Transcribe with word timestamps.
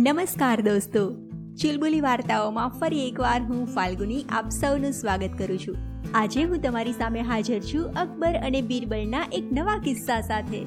નમસ્કાર 0.00 0.60
દોસ્તો. 0.60 1.12
ચુલબુલી 1.54 2.00
વાર્તાઓમાં 2.00 2.68
ફરી 2.68 3.08
એકવાર 3.08 3.42
હું 3.42 3.66
ફાલ્ગુની 3.66 4.22
આપ 4.22 4.48
સૌનું 4.48 4.92
સ્વાગત 4.92 5.30
કરું 5.38 5.58
છું. 5.58 5.76
આજે 6.14 6.42
હું 6.42 6.62
તમારી 6.62 6.92
સામે 6.92 7.20
હાજર 7.20 7.60
છું 7.60 7.84
અકબર 7.84 8.34
અને 8.34 8.62
બીરબલના 8.62 9.26
એક 9.32 9.44
નવા 9.52 9.78
કિસ્સા 9.78 10.20
સાથે. 10.20 10.60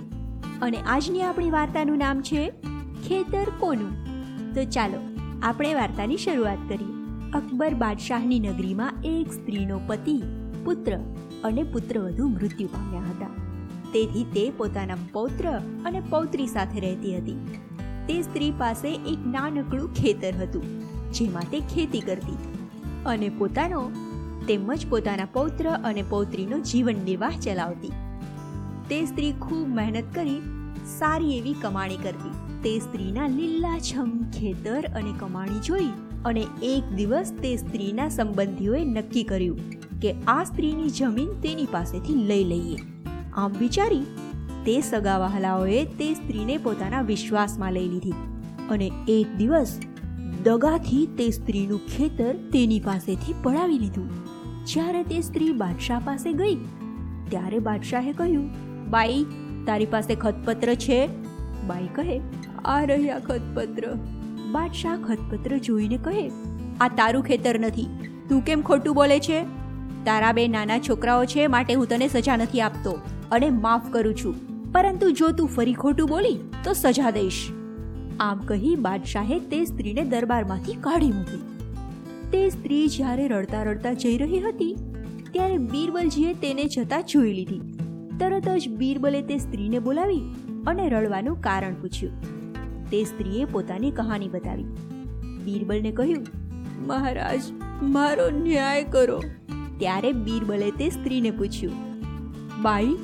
અને 0.61 0.77
આજની 0.77 1.21
આપણી 1.21 1.49
વાર્તાનું 1.49 1.97
નામ 1.97 2.21
છે 2.21 2.49
ખેતર 3.07 3.43
કોનું? 3.59 4.05
તો 4.53 4.63
ચાલો, 4.63 5.15
આપણે 5.43 5.73
વાર્તાની 5.73 6.17
શરૂઆત 6.17 6.57
કરીએ. 6.69 7.31
અકબર 7.33 7.73
બાદશાહની 7.73 8.39
નગરીમાં 8.39 8.93
એક 9.03 9.33
સ્ત્રીનો 9.33 9.81
પતિ, 9.87 10.23
પુત્ર 10.65 10.97
અને 11.43 11.63
પુત્રવધુ 11.63 12.27
મૃત્યુ 12.27 12.67
પામ્યા 12.67 13.01
હતા. 13.01 13.27
તેથી 13.93 14.23
તે 14.23 14.51
પોતાના 14.57 14.95
પૌત્ર 15.13 15.61
અને 15.85 15.99
પૌત્રી 15.99 16.47
સાથે 16.47 16.79
રહેતી 16.79 17.17
હતી. 17.17 17.57
તે 18.11 18.21
સ્ત્રી 18.21 18.51
પાસે 18.51 18.87
એક 18.91 19.27
નાનકડું 19.27 19.93
ખેતર 19.93 20.31
હતું, 20.41 20.63
જેમાં 21.11 21.43
તે 21.51 21.59
ખેતી 21.59 21.99
કરતી. 21.99 22.33
અને 23.05 23.29
પોતાનો, 23.29 23.91
તેમજ 24.47 24.85
પોતાના 24.89 25.27
પૌત્ર 25.33 25.69
અને 25.69 26.01
પૌત્રીનો 26.09 26.59
જીવન 26.59 26.95
નિર્વાહ 27.05 27.31
ચલાવતી. 27.41 27.91
તે 28.89 29.05
સ્ત્રી 29.05 29.31
ખૂબ 29.31 29.67
મહેનત 29.67 30.15
કરી, 30.15 30.41
સારી 30.99 31.37
એવી 31.37 31.53
કમાણી 31.53 31.97
કરતી. 31.97 32.33
તે 32.63 32.79
સ્ત્રીના 32.79 33.27
લીલાછમ 33.27 34.09
ખેતર 34.31 34.85
અને 34.85 35.13
કમાણી 35.19 35.59
જોઈ 35.59 35.89
અને 36.25 36.45
એક 36.63 36.91
દિવસ 36.95 37.31
તે 37.41 37.55
સ્ત્રીના 37.55 38.09
સંબંધીઓએ 38.09 38.85
નક્કી 38.85 39.23
કર્યું 39.23 39.59
કે 39.99 40.13
આ 40.27 40.43
સ્ત્રીની 40.43 40.89
જમીન 40.89 41.29
તેની 41.39 41.65
પાસેથી 41.71 42.13
લઈ 42.13 42.43
લઈએ. 42.43 42.77
આમ 43.33 43.51
વિચારી 43.59 44.03
તે 44.65 44.81
સગા 44.81 45.17
વહાલાઓએ 45.17 45.85
તે 45.99 46.13
સ્ત્રીને 46.13 46.57
પોતાના 46.57 47.01
વિશ્વાસમાં 47.01 47.73
લઈ 47.73 47.87
લીધી 47.87 48.13
અને 48.69 48.91
એક 49.09 49.37
દિવસ 49.37 49.71
દગાથી 50.43 51.05
તે 51.17 51.29
સ્ત્રીનું 51.29 51.87
ખેતર 51.87 52.33
તેની 52.53 52.79
પાસેથી 52.79 53.35
પડાવી 53.43 53.79
લીધું. 53.79 54.09
જ્યારે 54.65 55.03
તે 55.03 55.21
સ્ત્રી 55.21 55.51
બાદશાહ 55.53 56.01
પાસે 56.05 56.33
ગઈ, 56.33 56.57
ત્યારે 57.29 57.59
બાદશાહે 57.59 58.13
કહ્યું, 58.13 58.45
બાઈ, 58.89 59.25
તારી 59.67 59.85
પાસે 59.85 60.13
ખતપત્ર 60.15 60.75
છે? 60.75 60.99
બાઈ 61.67 61.89
કહે, 61.95 62.19
આ 62.65 62.83
રહ્યા 62.83 63.19
ખતપત્ર. 63.19 63.89
બાદશાહ 64.51 64.97
ખતપત્ર 64.97 65.57
જોઈને 65.57 65.97
કહે, 65.97 66.27
આ 66.81 66.87
તારું 66.87 67.23
ખેતર 67.23 67.55
નથી. 67.59 67.87
તું 68.29 68.45
કેમ 68.45 68.61
ખોટું 68.61 68.95
બોલે 68.95 69.17
છે? 69.19 69.41
તારા 70.05 70.31
બે 70.31 70.47
નાના 70.47 70.79
છોકરાઓ 70.79 71.25
છે, 71.25 71.47
માટે 71.47 71.73
હું 71.73 71.87
તને 71.87 72.07
સજા 72.07 72.37
નથી 72.37 72.61
આપતો 72.61 72.95
અને 73.31 73.49
માફ 73.49 73.91
કરું 73.91 74.15
છું. 74.15 74.50
પરંતુ 74.71 75.11
જો 75.11 75.31
તું 75.31 75.47
ફરી 75.47 75.73
ખોટું 75.73 76.09
બોલી, 76.09 76.37
તો 76.63 76.73
સજા 76.73 77.11
દઈશ. 77.11 77.39
આમ 78.19 78.39
કહી 78.39 78.75
બાદશાહે 78.75 79.39
તે 79.39 79.65
સ્ત્રીને 79.65 80.03
દરબારમાંથી 80.03 80.75
કાઢી 80.75 81.11
મૂકી. 81.11 81.41
તે 82.31 82.49
સ્ત્રી 82.49 82.87
જ્યારે 82.87 83.27
રડતા 83.27 83.63
રડતા 83.63 83.93
જઈ 83.93 84.17
રહી 84.17 84.39
હતી, 84.39 84.75
ત્યારે 85.31 85.57
બીરબલજીએ 85.57 86.33
તેને 86.33 86.63
જતા 86.65 87.01
જોઈ 87.01 87.33
લીધી. 87.33 87.61
તરત 88.19 88.49
જ 88.49 88.69
બીરબલે 88.69 89.21
તે 89.21 89.37
સ્ત્રીને 89.37 89.79
બોલાવી 89.79 90.21
અને 90.67 90.89
રડવાનું 90.89 91.41
કારણ 91.41 91.73
પૂછ્યું. 91.73 92.13
તે 92.89 93.03
સ્ત્રીએ 93.03 93.45
પોતાની 93.45 93.91
કહાની 93.91 94.27
બતાવી. 94.27 94.63
બીરબલને 95.43 95.91
કહ્યું, 95.91 96.25
મહારાજ, 96.87 97.41
મારો 97.81 98.29
ન્યાય 98.29 98.83
કરો. 98.83 99.21
ત્યારે 99.77 100.11
બીરબલે 100.11 100.71
તે 100.71 100.89
સ્ત્રીને 100.89 101.31
પૂછ્યું, 101.31 101.73
બાઈ 102.61 102.95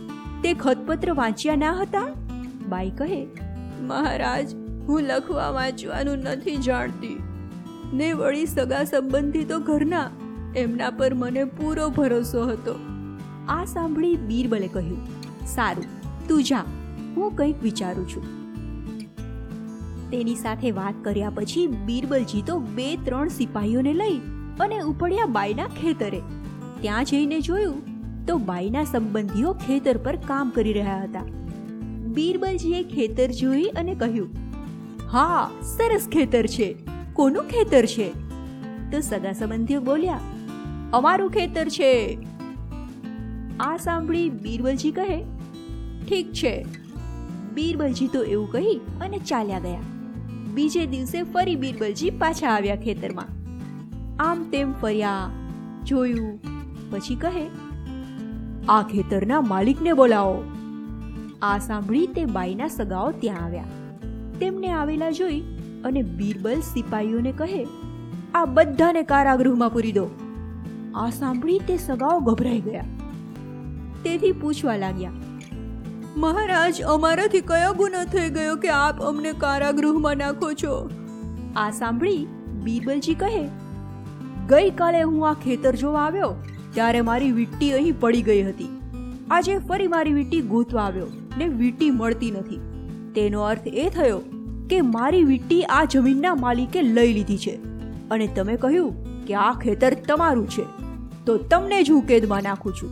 તે 0.43 0.53
ખતપત્ર 0.53 1.13
વાંચ્યા 1.13 1.55
ના 1.55 1.73
હતા? 1.73 2.07
બાઈ 2.69 2.89
કહે, 2.89 3.27
મહારાજ, 3.81 4.53
હું 4.88 5.02
લખવા 5.02 5.49
વાંચવાનું 5.49 6.17
નથી 6.17 6.55
જાણતી. 6.57 7.23
ને 7.93 8.13
વળી 8.13 8.45
સગા 8.45 8.83
સંબંધી 8.83 9.45
તો 9.45 9.59
ઘરના, 9.59 10.09
એમના 10.55 10.89
પર 10.89 11.13
મને 11.13 11.43
પૂરો 11.43 11.89
ભરોસો 11.89 12.45
હતો. 12.45 12.80
આ 13.49 13.65
સાંભળી 13.65 14.15
બીરબલે 14.15 14.67
કહ્યું, 14.67 15.05
સારું, 15.48 15.86
તું 16.27 16.43
જા, 16.43 16.64
હું 17.15 17.36
કંઈક 17.36 17.64
વિચારું 17.64 18.09
છું. 18.09 18.23
તેની 20.09 20.36
સાથે 20.36 20.71
વાત 20.71 20.93
કર્યા 21.04 21.30
પછી 21.30 21.67
બીરબલજી 21.67 22.42
તો 22.42 22.59
બે 22.59 22.95
ત્રણ 22.95 23.27
સિપાહીઓને 23.27 23.93
લઈ 23.93 24.17
અને 24.59 24.80
ઉપડ્યા 24.80 25.25
બાઈના 25.25 25.67
ખેતરે. 25.67 26.21
ત્યાં 26.81 27.05
જઈને 27.05 27.39
જોયું 27.42 27.96
તો 28.27 28.38
બાઈના 28.38 28.83
સંબંધીઓ 28.83 29.54
ખેતર 29.65 29.98
પર 29.98 30.15
કામ 30.27 30.49
કરી 30.49 30.73
રહ્યા 30.73 31.04
હતા. 31.04 31.26
બીરબલજીએ 32.14 32.83
ખેતર 32.83 33.27
જોઈ 33.32 33.64
અને 33.64 33.95
કહ્યું, 33.95 34.30
હા, 35.11 35.49
સરસ 35.61 36.08
ખેતર 36.11 36.45
છે. 36.45 36.76
કોનું 37.14 37.43
ખેતર 37.43 37.86
છે? 37.86 38.08
તો 38.92 39.02
સગા 39.02 39.32
સંબંધીઓ 39.32 39.82
બોલ્યા, 39.82 40.20
અમારું 40.93 41.32
ખેતર 41.32 41.67
છે. 41.67 41.93
આ 43.60 43.77
સાંભળી 43.77 44.30
બીરબલજી 44.30 44.92
કહે, 44.92 45.20
ઠીક 46.10 46.33
છે. 46.33 46.55
બીરબલજી 47.54 48.08
તો 48.08 48.23
એવું 48.23 48.52
કહી 48.52 48.76
અને 49.02 49.20
ચાલ્યા 49.20 49.60
ગયા. 49.60 49.86
બીજે 50.54 50.86
દિવસે 50.86 51.23
ફરી 51.23 51.55
બીરબલજી 51.55 52.10
પાછા 52.10 52.49
આવ્યા 52.49 52.76
ખેતરમાં. 52.76 53.30
આમ 54.20 54.43
તેમ 54.49 54.73
ફર્યા, 54.73 55.30
જોયું, 55.86 56.39
પછી 56.92 57.16
કહે 57.16 57.45
આ 58.70 58.78
ખેતરના 58.83 59.42
માલિકને 59.44 59.92
બોલાવો. 59.94 60.39
આ 61.42 61.58
સાંભળી 61.60 62.08
તે 62.16 62.23
બાઈના 62.28 62.67
સગાઓ 62.67 63.11
ત્યાં 63.20 63.44
આવ્યા. 63.44 63.70
તેમને 64.39 64.72
આવેલા 64.72 65.11
જોઈ 65.11 65.38
અને 65.86 66.02
બીરબલ 66.17 66.64
સિપાહીઓને 66.64 67.32
કહે, 67.32 67.61
આ 68.36 68.45
બધાને 68.54 69.04
કારાગૃહમાં 69.04 69.72
પૂરી 69.73 69.92
દો. 69.92 70.04
આ 70.95 71.10
સાંભળી 71.10 71.61
તે 71.67 71.78
સગાઓ 71.78 72.17
ગભરાઈ 72.20 72.60
ગયા. 72.61 72.83
તેથી 74.04 74.33
પૂછવા 74.42 74.76
લાગ્યા, 74.76 75.14
મહારાજ, 76.17 76.82
અમારાથી 76.88 77.44
કયો 77.45 77.72
ગુનો 77.76 78.04
થઈ 78.11 78.28
ગયો 78.32 78.58
કે 78.58 78.73
આપ 78.73 79.02
અમને 79.04 79.34
કારાગૃહમાં 79.38 80.17
નાખો 80.17 80.52
છો? 80.64 80.76
આ 81.55 81.70
સાંભળી 81.72 82.28
બીરબલજી 82.64 83.16
કહે, 83.16 83.42
ગઈકાલે 84.49 85.02
હું 85.02 85.26
આ 85.30 85.34
ખેતર 85.44 85.76
જોવા 85.76 86.05
આવ્યો 86.05 86.32
ત્યારે 86.77 86.99
મારી 87.02 87.32
વીંટી 87.32 87.71
અહીં 87.71 87.99
પડી 87.99 88.21
ગઈ 88.21 88.42
હતી. 88.43 88.67
આજે 89.32 89.54
ફરી 89.60 89.88
મારી 89.88 90.11
વીંટી 90.14 90.42
ગોતવા 90.42 90.82
આવ્યો 90.82 91.08
ને 91.38 91.48
વીંટી 91.48 91.89
મળતી 91.92 92.32
નથી. 92.32 92.60
તેનો 93.15 93.42
અર્થ 93.42 93.67
એ 93.67 93.88
થયો 93.89 94.20
કે 94.70 94.82
મારી 94.82 95.23
વીંટી 95.23 95.64
આ 95.64 95.83
જમીનના 95.86 96.36
માલિકે 96.36 96.82
લઈ 96.82 97.14
લીધી 97.14 97.37
છે. 97.37 97.55
અને 98.10 98.27
તમે 98.36 98.58
કહ્યું 98.58 99.26
કે 99.26 99.33
આ 99.36 99.52
ખેતર 99.54 99.98
તમારું 100.08 100.48
છે. 100.49 100.66
તો 101.26 101.37
તમને 101.37 101.83
જ 101.83 101.92
હું 101.92 102.08
કેદમાં 102.08 102.43
નાખું 102.43 102.73
છું. 102.73 102.92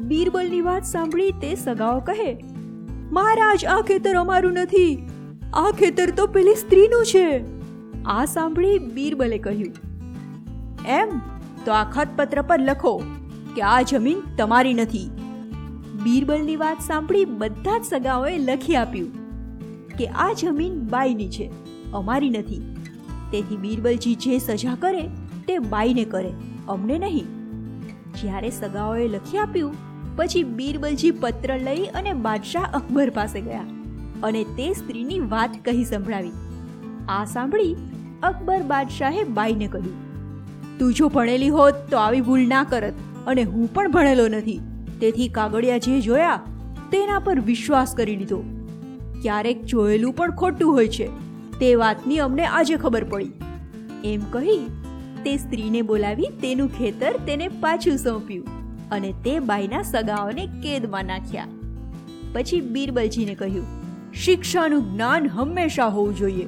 બીરબલની 0.00 0.60
વાત 0.60 0.84
સાંભળી 0.84 1.32
તે 1.32 1.54
સગાઓ 1.54 2.00
કહે, 2.00 2.30
મહારાજ, 3.12 3.64
આ 3.66 3.82
ખેતર 3.82 4.16
અમારું 4.16 4.52
નથી. 4.52 5.08
આ 5.54 5.70
ખેતર 5.70 6.10
તો 6.10 6.26
પેલી 6.26 6.54
સ્ત્રીનું 6.54 7.06
છે. 7.06 7.28
આ 8.04 8.24
સાંભળી 8.24 8.78
બીરબલે 8.78 9.38
કહ્યું, 9.38 9.72
એમ? 10.88 11.20
તો 11.64 11.72
આ 11.72 11.84
ખતપત્ર 11.90 12.42
પર 12.42 12.60
લખો 12.60 12.94
કે 13.56 13.62
આ 13.62 13.82
જમીન 13.82 14.22
તમારી 14.36 14.74
નથી. 14.74 15.10
બીરબલની 16.02 16.56
વાત 16.56 16.80
સાંભળી 16.80 17.24
બધા 17.24 17.78
જ 17.78 17.84
સગાઓએ 17.84 18.38
લખી 18.38 18.76
આપ્યું 18.76 19.12
કે 19.98 20.06
આ 20.06 20.32
જમીન 20.32 20.80
બાઈની 20.80 21.28
છે, 21.28 21.50
અમારી 21.92 22.30
નથી. 22.30 22.62
તેથી 23.30 23.56
બીરબલજી 23.56 24.14
જે 24.14 24.38
સજા 24.38 24.76
કરે 24.80 25.08
તે 25.48 25.58
બાઈને 25.58 26.04
કરે, 26.04 26.32
અમને 26.68 26.98
નહીં. 26.98 27.26
જ્યારે 28.20 28.50
સગાઓએ 28.50 29.08
લખી 29.08 29.38
આપ્યું, 29.38 29.74
પછી 30.16 30.44
બીરબલજી 30.44 31.10
પત્ર 31.10 31.58
લઈ 31.58 31.86
અને 31.94 32.12
બાદશાહ 32.12 32.70
અકબર 32.72 33.10
પાસે 33.10 33.40
ગયા 33.40 33.66
અને 34.22 34.44
તે 34.44 34.72
સ્ત્રીની 34.72 35.20
વાત 35.20 35.64
કહી 35.64 35.84
સંભળાવી. 35.84 36.32
આ 37.08 37.24
સાંભળી 37.24 37.76
અકબર 38.22 38.62
બાદશાહે 38.62 39.24
બાઈને 39.24 39.66
કહ્યું 39.66 40.03
તું 40.78 40.94
જો 40.94 41.08
ભણેલી 41.08 41.48
હોત 41.48 41.74
તો 41.90 41.96
આવી 41.96 42.20
ભૂલ 42.20 42.48
ના 42.48 42.64
કરત, 42.64 42.94
અને 43.26 43.42
હું 43.42 43.74
પણ 43.74 43.90
ભણેલો 43.90 44.28
નથી. 44.28 44.60
તેથી 45.00 45.28
કાગળિયા 45.28 45.78
જે 45.78 46.00
જોયા, 46.00 46.40
તેના 46.92 47.18
પર 47.18 47.40
વિશ્વાસ 47.40 47.94
કરી 47.94 48.16
લીધો. 48.16 48.42
ક્યારેક 49.22 49.64
જોયેલું 49.64 50.12
પણ 50.12 50.30
ખોટું 50.30 50.72
હોય 50.72 50.88
છે. 50.88 51.06
તે 51.58 51.74
વાતની 51.74 52.18
અમને 52.18 52.44
આજે 52.44 52.74
ખબર 52.76 53.04
પડી. 53.04 53.32
એમ 54.04 54.20
કહી, 54.30 54.58
તે 55.24 55.36
સ્ત્રીને 55.36 55.82
બોલાવી 55.82 56.28
તેનું 56.42 56.68
ખેતર 56.78 57.12
તેને 57.26 57.48
પાછું 57.48 57.98
સોંપ્યું, 57.98 58.46
અને 58.90 59.12
તે 59.24 59.38
બાઈના 59.38 59.82
સગાઓને 59.82 60.46
કેદમાં 60.62 61.04
નાખ્યા. 61.04 61.46
પછી 62.32 62.60
બીરબલજીને 62.60 63.34
કહ્યું, 63.34 63.66
શિક્ષાનું 64.14 64.92
જ્ઞાન 64.92 65.28
હંમેશા 65.28 65.86
હોવું 65.86 66.16
જોઈએ. 66.16 66.46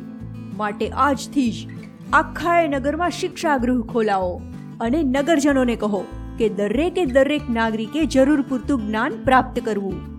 માટે 0.56 0.88
આજથી 0.88 1.50
જ 1.50 1.75
આખા 2.12 2.66
નગરમાં 2.66 3.10
શિક્ષાગૃહ 3.10 3.86
ખોલાવો 3.86 4.42
અને 4.80 5.02
નગરજનોને 5.02 5.76
કહો 5.76 6.04
કે 6.38 6.48
દરેકે 6.48 7.04
દરેક 7.04 7.50
નાગરિકે 7.50 8.06
જરૂર 8.06 8.40
પૂરતું 8.40 8.86
જ્ઞાન 8.86 9.12
પ્રાપ્ત 9.24 9.64
કરવું. 9.64 10.16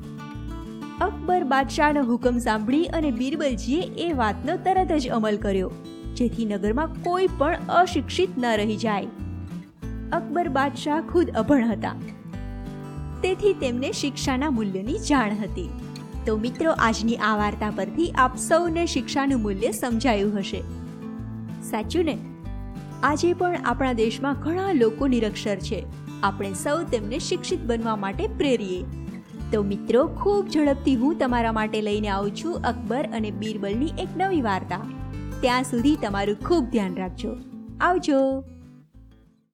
અકબર 0.97 1.43
બાદશાહનો 1.43 2.03
હુકમ 2.03 2.37
સાંભળી 2.37 2.85
અને 2.85 3.11
બિરબલજીએ 3.11 3.81
એ 3.81 4.13
વાતનો 4.13 4.57
તરત 4.57 4.91
જ 4.91 5.09
અમલ 5.09 5.37
કર્યો, 5.37 5.71
જેથી 6.15 6.45
નગરમાં 6.45 6.87
કોઈ 6.87 7.27
પણ 7.37 7.57
અશિક્ષિત 7.69 8.29
ન 8.37 8.45
રહી 8.45 8.75
જાય. 8.75 9.05
અકબર 10.13 10.49
બાદશાહ 10.49 11.01
ખુદ 11.01 11.29
અભણ 11.29 11.65
હતા. 11.65 11.93
તેથી 13.21 13.53
તેમને 13.53 13.91
શિક્ષાના 13.91 14.49
મૂલ્યની 14.49 14.97
જાણ 14.97 15.31
હતી. 15.31 15.69
તો 16.25 16.37
મિત્રો, 16.37 16.71
આજની 16.71 17.15
આ 17.15 17.37
વાર્તા 17.37 17.71
પરથી 17.75 18.11
આપ 18.11 18.37
સૌને 18.37 18.85
શિક્ષાનું 18.85 19.41
મૂલ્ય 19.41 19.71
સમજાયું 19.71 20.37
હશે. 20.37 20.63
સાચું 21.71 22.05
ને? 22.05 22.17
આજે 23.03 23.33
પણ 23.33 23.57
આપણા 23.65 23.93
દેશમાં 23.93 24.33
ઘણા 24.33 24.73
લોકો 24.73 25.07
નિરક્ષર 25.07 25.55
છે. 25.55 25.85
આપણે 26.23 26.53
સૌ 26.53 26.83
તેમને 26.83 27.19
શિક્ષિત 27.19 27.59
બનવા 27.61 27.95
માટે 27.95 28.27
પ્રેરીએ. 28.27 28.83
તો 29.51 29.63
મિત્રો, 29.63 30.07
ખૂબ 30.07 30.47
ઝડપથી 30.47 30.95
હું 30.95 31.17
તમારા 31.17 31.51
માટે 31.51 31.81
લઈને 31.81 32.07
આવું 32.07 32.35
છું 32.35 32.55
અકબર 32.55 33.05
અને 33.13 33.31
બીરબલની 33.31 33.85
એક 33.85 34.07
નવી 34.17 34.41
વાર્તા. 34.41 34.79
ત્યાં 35.41 35.63
સુધી 35.63 35.95
તમારું 35.95 36.35
ખૂબ 36.35 36.65
ધ્યાન 36.65 36.95
રાખજો. 36.95 37.37
આવજો. 37.81 38.43